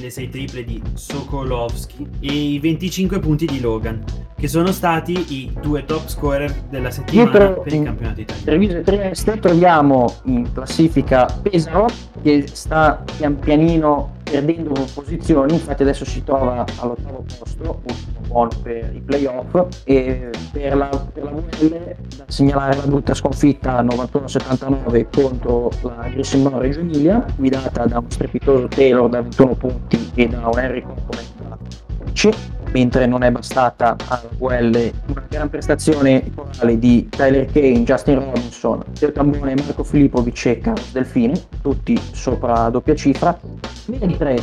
le 0.00 0.10
6 0.10 0.28
triple 0.28 0.64
di 0.64 0.82
Sokolovski 0.94 2.08
e 2.20 2.32
i 2.32 2.58
25 2.58 3.20
punti 3.20 3.46
di 3.46 3.60
Logan, 3.60 4.02
che 4.42 4.48
sono 4.48 4.72
stati 4.72 5.36
i 5.40 5.52
due 5.62 5.84
top 5.84 6.08
scorer 6.08 6.52
della 6.68 6.90
settimana 6.90 7.30
Dietro, 7.30 7.60
per 7.60 7.72
il 7.74 7.84
campionato 7.84 8.20
italiano. 8.22 8.44
Treviso 8.44 8.76
e 8.76 8.80
Trieste 8.80 9.38
troviamo 9.38 10.14
in 10.24 10.52
classifica 10.52 11.26
Pesaro, 11.40 11.86
che 12.20 12.48
sta 12.48 13.04
pian 13.16 13.38
pianino 13.38 14.14
perdendo 14.24 14.72
posizioni, 14.94 15.52
infatti 15.52 15.82
adesso 15.82 16.04
si 16.04 16.24
trova 16.24 16.64
all'ottavo 16.80 17.24
posto, 17.38 17.82
ultimo 17.86 18.18
buono 18.26 18.50
per 18.64 18.90
i 18.92 19.00
playoff 19.00 19.84
e 19.84 20.30
per 20.50 20.74
la, 20.74 20.88
per 20.88 21.22
la 21.22 21.30
VL 21.30 21.94
da 22.16 22.24
segnalare 22.26 22.74
la 22.78 22.82
brutta 22.82 23.14
sconfitta 23.14 23.80
91-79 23.84 25.06
contro 25.08 25.70
la 25.82 26.08
Grissimo 26.10 26.58
Reggio 26.58 26.80
Emilia, 26.80 27.24
guidata 27.36 27.86
da 27.86 28.00
un 28.00 28.10
strepitoso 28.10 28.66
Taylor 28.66 29.08
da 29.08 29.22
21 29.22 29.54
punti 29.54 30.10
e 30.16 30.26
da 30.26 30.48
un 30.48 30.58
Henry 30.58 30.82
Component 30.82 31.30
da 31.36 31.56
15 31.98 32.51
mentre 32.72 33.06
non 33.06 33.22
è 33.22 33.30
bastata 33.30 33.96
alla 34.08 34.28
VL 34.38 34.92
una 35.06 35.24
gran 35.28 35.48
prestazione 35.48 36.30
corale 36.34 36.78
di 36.78 37.08
Tyler 37.08 37.46
Kane, 37.46 37.84
Justin 37.84 38.16
Robinson, 38.16 38.82
Teo 38.98 39.12
Tambone, 39.12 39.54
Marco 39.54 39.84
Filippovic 39.84 40.46
e 40.46 40.58
Carlos 40.58 40.92
Delfini, 40.92 41.40
tutti 41.60 41.98
sopra 42.12 42.68
doppia 42.70 42.94
cifra, 42.94 43.38
mentre 43.86 44.38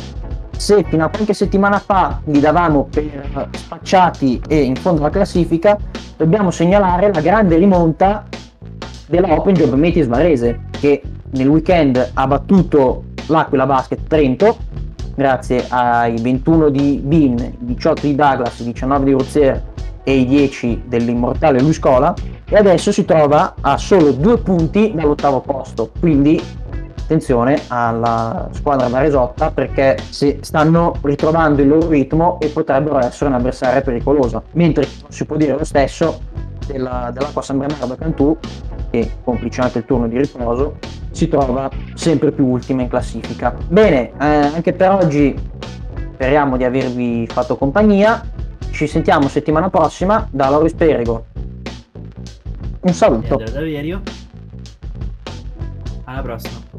se 0.56 0.84
fino 0.84 1.04
a 1.04 1.08
qualche 1.08 1.32
settimana 1.32 1.78
fa 1.78 2.20
li 2.24 2.38
davamo 2.38 2.88
per 2.90 3.48
spacciati 3.56 4.40
e 4.46 4.60
in 4.60 4.76
fondo 4.76 5.00
alla 5.00 5.10
classifica, 5.10 5.78
dobbiamo 6.16 6.50
segnalare 6.50 7.12
la 7.12 7.20
grande 7.20 7.56
rimonta 7.56 8.26
della 9.06 9.32
Open 9.32 9.54
Job 9.54 9.72
Metis 9.74 10.06
Varese 10.06 10.66
che 10.70 11.02
nel 11.30 11.48
weekend 11.48 12.10
ha 12.14 12.26
battuto 12.26 13.04
l'Aquila 13.26 13.66
Basket 13.66 14.00
Trento 14.06 14.56
grazie 15.20 15.66
ai 15.68 16.18
21 16.18 16.70
di 16.70 16.98
Bean, 17.04 17.54
18 17.58 18.06
di 18.06 18.14
Douglas, 18.14 18.62
19 18.62 19.04
di 19.04 19.10
Rozier 19.12 19.62
e 20.02 20.14
i 20.14 20.24
10 20.24 20.84
dell'immortale 20.86 21.60
Luis 21.60 21.78
Cola 21.78 22.14
e 22.48 22.56
adesso 22.56 22.90
si 22.90 23.04
trova 23.04 23.54
a 23.60 23.76
solo 23.76 24.12
due 24.12 24.38
punti 24.38 24.92
dall'ottavo 24.94 25.40
posto, 25.40 25.90
quindi 26.00 26.42
attenzione 26.98 27.60
alla 27.68 28.48
squadra 28.52 28.88
Varesotta 28.88 29.50
perché 29.50 29.98
stanno 30.08 30.94
ritrovando 31.02 31.60
il 31.60 31.68
loro 31.68 31.88
ritmo 31.90 32.40
e 32.40 32.46
potrebbero 32.48 32.98
essere 32.98 33.28
un'avversaria 33.28 33.82
pericolosa, 33.82 34.42
mentre 34.52 34.86
non 35.02 35.10
si 35.10 35.26
può 35.26 35.36
dire 35.36 35.52
lo 35.52 35.64
stesso 35.64 36.18
della, 36.66 37.10
dell'Acqua 37.12 37.42
San 37.42 37.58
Bernardo 37.58 37.94
Cantù 37.94 38.38
che 38.90 39.10
complice 39.22 39.60
anche 39.60 39.78
il 39.78 39.84
turno 39.84 40.08
di 40.08 40.16
riposo 40.16 40.78
si 41.10 41.28
trova 41.28 41.70
sempre 41.94 42.32
più 42.32 42.46
ultima 42.46 42.82
in 42.82 42.88
classifica. 42.88 43.54
Bene, 43.68 44.10
eh, 44.10 44.24
anche 44.24 44.72
per 44.72 44.90
oggi 44.90 45.34
speriamo 46.14 46.56
di 46.56 46.64
avervi 46.64 47.26
fatto 47.26 47.56
compagnia. 47.56 48.22
Ci 48.70 48.86
sentiamo 48.86 49.28
settimana 49.28 49.68
prossima 49.70 50.26
da 50.30 50.48
Loris 50.50 50.74
Perigo. 50.74 51.26
Un 52.80 52.92
saluto. 52.94 53.42
Alla 56.04 56.22
prossima. 56.22 56.69